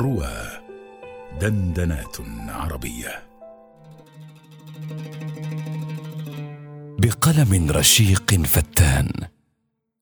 [0.00, 0.32] روى
[1.40, 2.16] دندنات
[2.48, 3.22] عربية.
[6.98, 9.08] بقلم رشيق فتان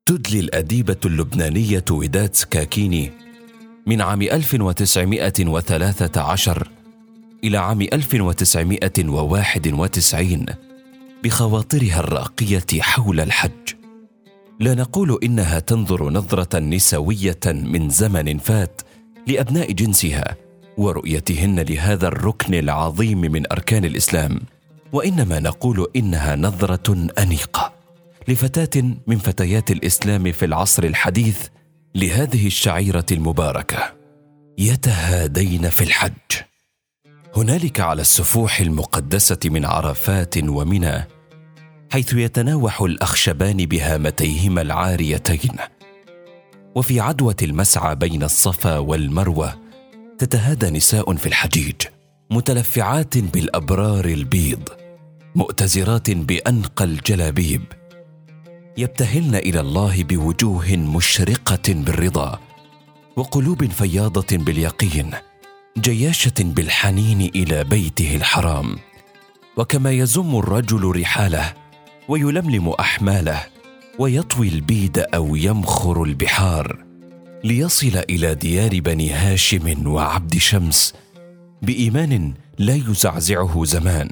[0.07, 3.13] تدلي الأديبة اللبنانية وداد سكاكيني
[3.87, 6.69] من عام 1913
[7.45, 10.47] إلى عام 1991
[11.25, 13.75] بخواطرها الراقية حول الحج.
[14.61, 18.81] لا نقول إنها تنظر نظرة نسوية من زمن فات
[19.29, 20.37] لأبناء جنسها
[20.77, 24.41] ورؤيتهن لهذا الركن العظيم من أركان الإسلام.
[24.93, 27.73] وإنما نقول إنها نظرة أنيقة
[28.29, 31.49] لفتاة من فتيات الإسلام في العصر الحديث
[31.95, 33.93] لهذه الشعيرة المباركة.
[34.59, 36.13] يتهادين في الحج.
[37.37, 41.09] هنالك على السفوح المقدسة من عرفات ومنى
[41.93, 45.57] حيث يتناوح الأخشبان بهامتيهما العاريتين.
[46.75, 49.55] وفي عدوه المسعى بين الصفا والمروه
[50.19, 51.77] تتهادى نساء في الحجيج
[52.31, 54.69] متلفعات بالأبرار البيض
[55.35, 57.63] مؤتزرات بأنقى الجلابيب.
[58.79, 62.39] يبتهلن إلى الله بوجوه مشرقة بالرضا
[63.17, 65.11] وقلوب فياضة باليقين
[65.79, 68.77] جياشة بالحنين إلى بيته الحرام.
[69.57, 71.55] وكما يزم الرجل رحاله
[72.09, 73.47] ويلملم أحماله
[73.99, 76.85] ويطوي البيد أو يمخر البحار
[77.45, 80.95] ليصل إلى ديار بني هاشم وعبد شمس
[81.63, 84.11] بإيمان لا يزعزعه زمان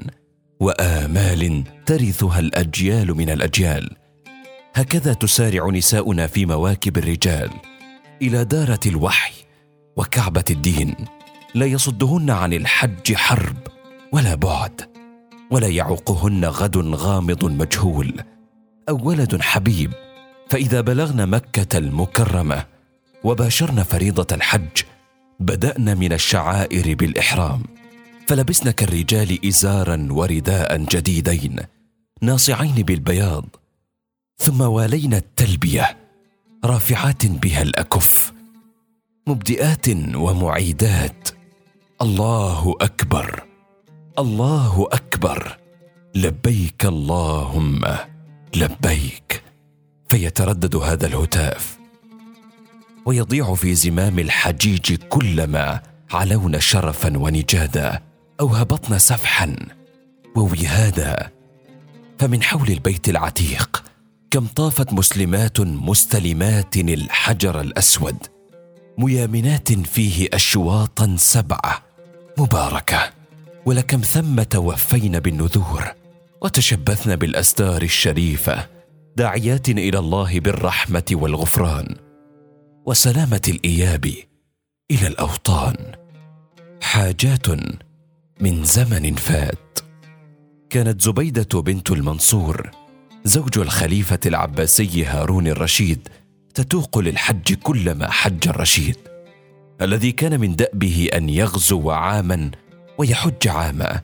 [0.60, 3.96] وآمال ترثها الأجيال من الأجيال.
[4.74, 7.50] هكذا تسارع نساؤنا في مواكب الرجال
[8.22, 9.34] إلى دارة الوحي
[9.96, 10.94] وكعبة الدين.
[11.54, 13.56] لا يصدهن عن الحج حرب
[14.12, 14.80] ولا بعد
[15.50, 18.14] ولا يعوقهن غد غامض مجهول.
[18.90, 19.92] ولد حبيب
[20.50, 22.66] فإذا بلغن مكة المكرمة
[23.24, 24.82] وباشرن فريضة الحج
[25.40, 27.62] بدأنا من الشعائر بالإحرام.
[28.28, 31.56] فلبسن كالرجال ازارا ورداء جديدين
[32.22, 33.44] ناصعين بالبياض
[34.36, 35.96] ثم والينا التلبية
[36.64, 38.32] رافعات بها الأكف
[39.26, 41.28] مبدئات ومعيدات.
[42.02, 43.44] الله أكبر
[44.18, 45.58] الله أكبر
[46.14, 47.84] لبيك اللهم.
[48.56, 49.42] لبيك
[50.08, 51.78] فيتردد هذا الهتاف
[53.06, 55.80] ويضيع في زمام الحجيج كلما
[56.10, 58.02] علونا شرفا ونجادا
[58.40, 59.56] أو هبطنا سفحا
[60.36, 61.30] ووهادا.
[62.18, 63.84] فمن حول البيت العتيق
[64.30, 68.16] كم طافت مسلمات مستلمات الحجر الأسود
[68.98, 71.82] ميامنات فيه اشواطا سبعة
[72.38, 73.10] مباركة
[73.66, 76.05] ولكم ثم توفين بالنذور.
[76.42, 78.68] وتشبثن بالأستار الشريفة
[79.16, 81.94] داعيات إلى الله بالرحمة والغفران
[82.86, 84.04] وسلامة الإياب
[84.90, 85.76] إلى الأوطان.
[86.82, 87.48] حاجات
[88.40, 89.78] من زمن فات.
[90.70, 92.70] كانت زبيدة بنت المنصور
[93.24, 96.08] زوج الخليفة العباسي هارون الرشيد
[96.54, 98.96] تتوق للحج كلما حج الرشيد
[99.80, 102.50] الذي كان من دأبه أن يغزو عاما
[102.98, 104.00] ويحج عاما.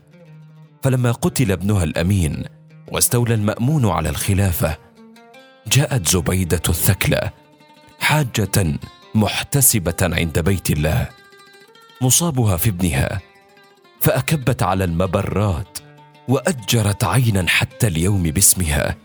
[0.82, 2.44] فلما قتل ابنها الأمين
[2.88, 4.78] واستولى المأمون على الخلافة
[5.66, 7.30] جاءت زبيدة الثكلى
[8.00, 8.78] حاجة
[9.14, 11.08] محتسبة عند بيت الله
[12.00, 13.20] مصابها في ابنها
[14.00, 15.78] فأكبت على المبرات
[16.28, 18.96] وأجرت عينا حتى اليوم باسمها.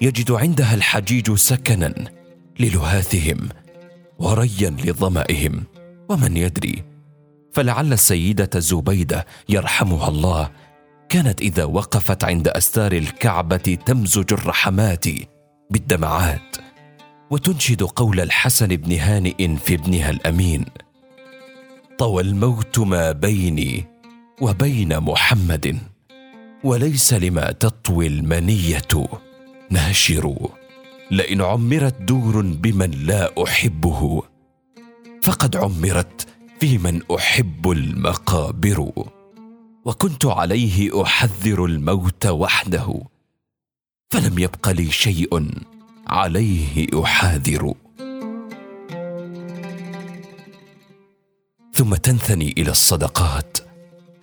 [0.00, 1.94] يجد عندها الحجيج سكنا
[2.60, 3.48] للهاثهم
[4.18, 5.64] وريا لظمائهم
[6.08, 6.84] ومن يدري؟
[7.52, 10.50] فلعل السيدة زبيدة يرحمها الله
[11.10, 15.04] كانت إذا وقفت عند أستار الكعبة تمزج الرحمات
[15.70, 16.56] بالدمعات
[17.30, 20.64] وتنشد قول الحسن بن هانئ في ابنها الأمين.
[21.98, 23.84] طوى الموت ما بيني
[24.40, 25.78] وبين محمد
[26.64, 29.08] وليس لما تطوي المنية
[29.70, 30.36] ناشر
[31.10, 34.22] لئن عمرت دور بمن لا أحبه
[35.22, 36.26] فقد عمرت
[36.60, 38.92] في من أحب المقابر.
[39.84, 43.02] وكنت عليه أحذر الموت وحده
[44.10, 45.50] فلم يبق لي شيء
[46.06, 47.74] عليه أحاذر.
[51.74, 53.58] ثم تنثني إلى الصدقات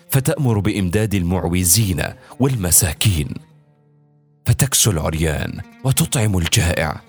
[0.09, 2.03] فتأمر بإمداد المعوزين
[2.39, 3.33] والمساكين
[4.45, 7.01] فتكسو العريان وتطعم الجائع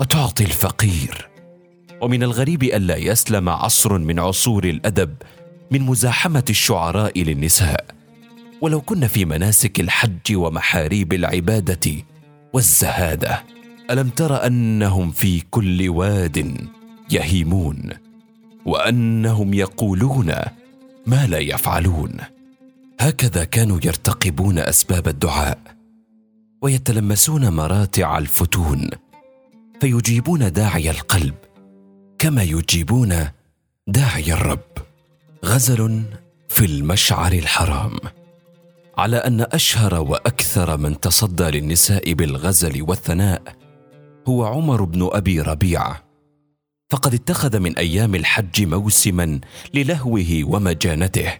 [0.00, 1.28] وتعطي الفقير.
[2.00, 5.14] ومن الغريب الا يسلم عصر من عصور الأدب
[5.70, 7.86] من مزاحمة الشعراء للنساء.
[8.60, 11.92] ولو كن في مناسك الحج ومحاريب العبادة
[12.52, 13.42] والزهاده
[13.90, 16.68] ألم تر أنهم في كل واد
[17.10, 17.90] يهيمون
[18.66, 20.34] وأنهم يقولون
[21.06, 22.16] ما لا يفعلون.
[23.00, 25.58] هكذا كانوا يرتقبون أسباب الدعاء
[26.62, 28.90] ويتلمسون مراتع الفتون
[29.80, 31.34] فيجيبون داعي القلب
[32.18, 33.28] كما يجيبون
[33.86, 34.85] داعي الرب.
[35.44, 36.02] غزل
[36.48, 37.96] في المشعر الحرام.
[38.98, 43.42] على أن أشهر وأكثر من تصدى للنساء بالغزل والثناء
[44.28, 46.02] هو عمر بن أبي ربيعه
[46.90, 49.40] فقد اتخذ من أيام الحج موسما
[49.74, 51.32] للهوه ومجانته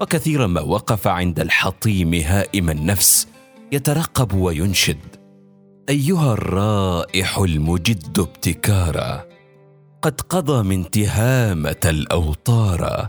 [0.00, 3.28] وكثيرا ما وقف عند الحطيم هائم النفس
[3.72, 4.98] يترقب وينشد.
[5.88, 9.24] أيها الرائح المجد ابتكارا
[10.02, 13.08] قد قضى من تهامه الاوطار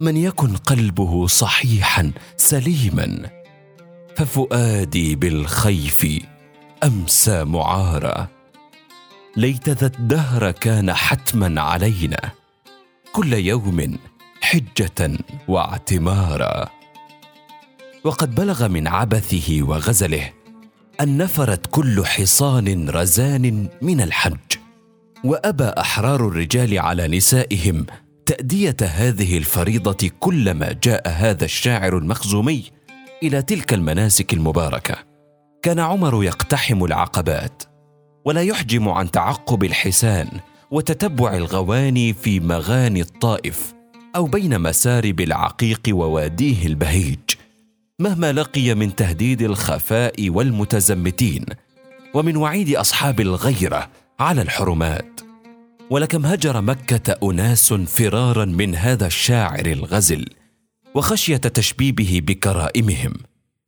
[0.00, 3.30] من يكن قلبه صحيحا سليما
[4.16, 6.06] ففؤادي بالخيف
[6.84, 8.28] أمسى معارا.
[9.36, 12.20] ليت ذا الدهر كان حتما علينا
[13.12, 13.98] كل يوم
[14.40, 15.18] حجة
[15.48, 16.68] واعتمارا.
[18.04, 20.32] وقد بلغ من عبثه وغزله
[21.00, 24.58] أن نفرت كل حصان رزان من الحج
[25.24, 27.86] وأبى أحرار الرجال على نسائهم
[28.28, 32.64] تأدية هذه الفريضة كلما جاء هذا الشاعر المخزومي
[33.22, 34.94] إلى تلك المناسك المباركة.
[35.62, 37.62] كان عمر يقتحم العقبات
[38.24, 40.28] ولا يحجم عن تعقب الحسان
[40.70, 43.74] وتتبع الغواني في مغاني الطائف
[44.16, 47.18] أو بين مسارب العقيق وواديه البهيج.
[47.98, 51.44] مهما لقي من تهديد الخفاء والمتزمتين
[52.14, 53.88] ومن وعيد أصحاب الغيرة
[54.20, 55.27] على الحرمات.
[55.90, 60.26] ولكم هجر مكة أناس فرارا من هذا الشاعر الغزل
[60.94, 63.12] وخشية تشبيبه بكرائمهم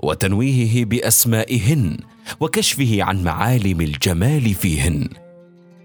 [0.02, 1.96] وتنويهه بأسمائهن
[2.40, 5.08] وكشفه عن معالم الجمال فيهن.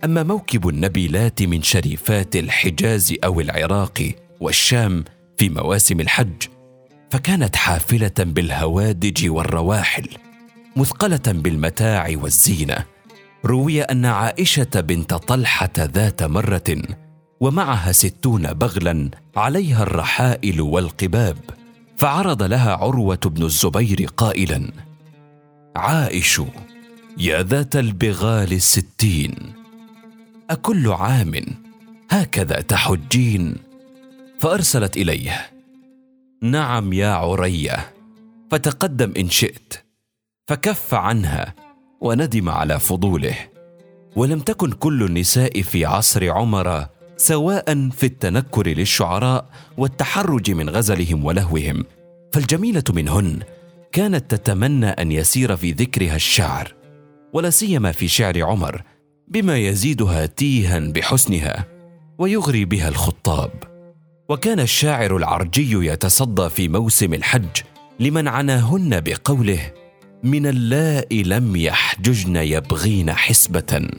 [0.04, 5.04] أما موكب النبيلات من شريفات الحجاز أو العراق والشام
[5.38, 6.44] في مواسم الحج
[7.10, 10.08] فكانت حافلة بالهوادج والرواحل
[10.76, 12.95] مثقلة بالمتاع والزينة.
[13.46, 16.82] روي أن عائشة بنت طلحة ذات مرة
[17.40, 21.38] ومعها ستون بغلا عليها الرحائل والقباب
[21.98, 24.72] فعرض لها عروة بن الزبير قائلا
[25.76, 26.42] عائش
[27.18, 29.36] يا ذات البغال الستين
[30.50, 31.34] أكل عام
[32.10, 33.56] هكذا تحجين؟
[34.40, 35.52] فأرسلت إليه
[36.42, 37.94] نعم يا عرية
[38.52, 39.74] فتقدم إن شئت.
[40.48, 41.65] فكف عنها
[42.06, 43.36] وندم على فضوله.
[44.16, 46.88] ولم تكن كل النساء في عصر عمر
[47.18, 49.46] سواء في التنكر للشعراء
[49.78, 51.84] والتحرج من غزلهم ولهوهم.
[52.34, 53.40] فالجميلة منهن
[53.92, 56.74] كانت تتمنى أن يسير في ذكرها الشعر
[57.34, 58.82] ولا سيما في شعر عمر
[59.28, 61.66] بما يزيدها تيها بحسنها
[62.18, 63.52] ويغري بها الخطاب.
[64.30, 67.62] وكان الشاعر العرجي يتصدى في موسم الحج
[68.00, 69.72] لمن عناهن بقوله
[70.26, 73.90] من اللاء لم يحججن يبغين حسبة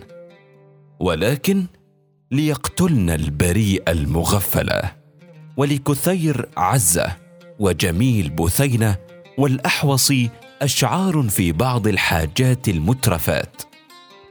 [1.00, 1.66] ولكن
[2.30, 4.92] ليقتلن البريء المغفله
[5.56, 7.16] ولكثير عزة
[7.58, 8.96] وجميل بثينه
[9.38, 10.12] والأحوص
[10.62, 13.62] أشعار في بعض الحاجات المترفات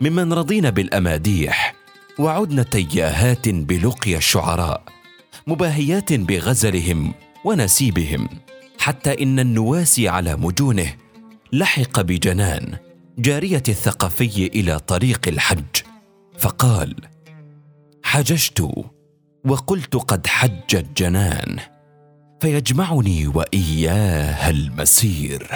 [0.01, 1.75] ممن رضين بالأماديح
[2.19, 4.83] وعدن تياهات بلقيا الشعراء
[5.47, 7.13] مباهيات بغزلهم
[7.45, 8.29] ونسيبهم
[8.79, 11.04] حتى إن النواسي على مجونه
[11.53, 12.77] لحق بجنان
[13.19, 15.75] جارية الثقفي إلى طريق الحج
[16.39, 16.95] فقال
[18.03, 18.71] حججت
[19.45, 21.59] وقلت قد حج الجنان
[22.41, 25.47] فيجمعني واياها المسير.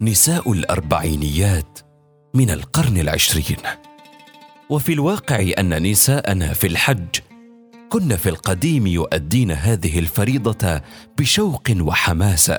[0.00, 1.78] نساء الأربعينيات
[2.34, 3.58] من القرن العشرين.
[4.70, 7.18] وفي الواقع أن نساءنا في الحج
[7.90, 10.80] كن في القديم يؤدين هذه الفريضة
[11.18, 12.58] بشوق وحماسة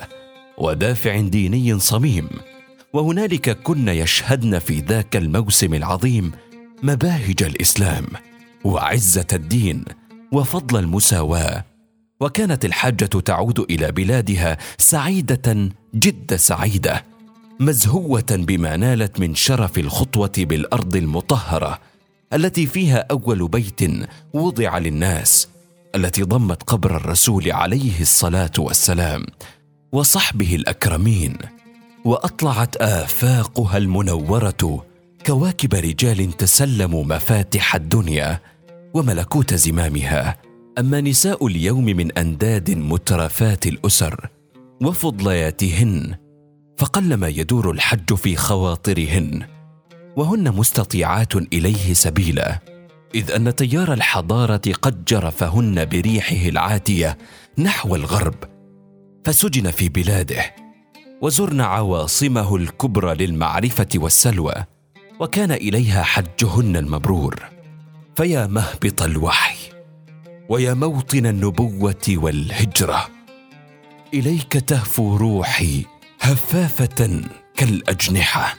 [0.58, 2.30] ودافع ديني صميم.
[2.94, 6.32] وهنالك كن يشهدن في ذاك الموسم العظيم
[6.84, 8.06] مباهج الإسلام
[8.64, 9.86] وعزة الدين
[10.32, 11.66] وفضل المساواة.
[12.20, 17.06] وكانت الحاجة تعود إلى بلادها سعيدة جد سعيدة
[17.60, 21.80] مزهوة بما نالت من شرف الخطوة بالأرض المطهرة
[22.34, 23.80] التي فيها أول بيت
[24.34, 25.48] وضع للناس
[25.96, 29.26] التي ضمت قبر الرسول عليه الصلاة والسلام.
[29.94, 31.38] وصحبه الأكرمين
[32.06, 34.86] وأطلعت آفاقها المنورة
[35.26, 38.40] كواكب رجال تسلموا مفاتح الدنيا
[38.94, 40.38] وملكوت زمامها.
[40.80, 44.30] أما نساء اليوم من أنداد مترفات الأسر
[44.82, 46.16] وفضلياتهن
[46.78, 49.44] فقلما يدور الحج في خواطرهن
[50.16, 52.60] وهن مستطيعات إليه سبيلا
[53.16, 57.18] إذ أن تيار الحضارة قد جرفهن بريحه العاتية
[57.58, 58.53] نحو الغرب
[59.26, 60.56] فسجن في بلاده
[61.22, 64.54] وزرن عواصمه الكبرى للمعرفة والسلوى
[65.20, 67.44] وكان إليها حجهن المبرور
[68.18, 69.56] فيا مهبط الوحي
[70.50, 73.08] ويا موطن النبوة والهجرة.
[74.14, 75.86] إليك تهفو روحي
[76.22, 77.22] هفافة
[77.56, 78.56] كالأجنحة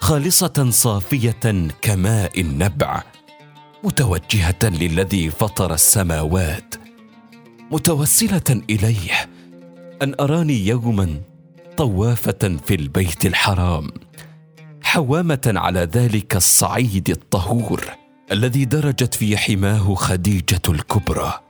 [0.00, 3.02] خالصة صافية كماء النبع
[3.84, 6.74] متوجهة للذي فطر السماوات
[7.70, 9.33] متوسلة إليه
[10.02, 11.20] أن أراني يوما
[11.76, 13.90] طوافة في البيت الحرام
[14.82, 17.84] حوامة على ذلك الصعيد الطهور
[18.32, 21.40] الذي درجت في حماه خديجة الكبرى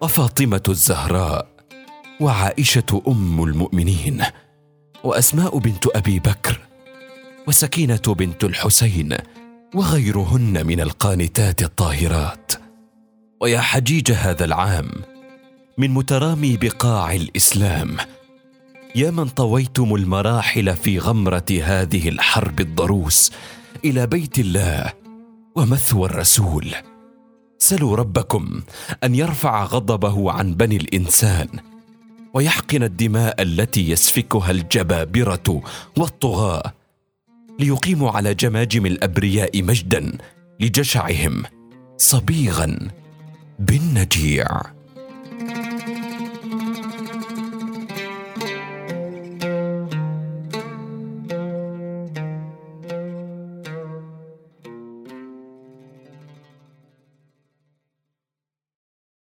[0.00, 1.48] وفاطمة الزهراء
[2.20, 4.22] وعائشة أم المؤمنين
[5.04, 6.60] وأسماء بنت أبي بكر
[7.48, 9.16] وسكينة بنت الحسين
[9.74, 12.52] وغيرهن من القانتات الطاهرات.
[13.40, 14.90] ويا حجيج هذا العام
[15.78, 17.96] من مترامي بقاع الإسلام.
[18.96, 23.32] يا من طويتم المراحل في غمرة هذه الحرب الضروس
[23.84, 24.92] إلى بيت الله
[25.56, 26.74] ومثوى الرسول.
[27.58, 28.62] سلوا ربكم
[29.04, 31.48] أن يرفع غضبه عن بني الإنسان
[32.34, 35.62] ويحقن الدماء التي يسفكها الجبابرة
[35.98, 36.72] والطغاة
[37.60, 40.18] ليقيموا على جماجم الأبرياء مجدا
[40.60, 41.42] لجشعهم
[41.98, 42.78] صبيغا
[43.58, 44.46] بالنجيع.